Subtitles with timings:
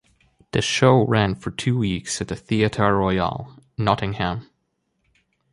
[0.51, 4.49] The show ran for two weeks at the Theatre Royal, Nottingham.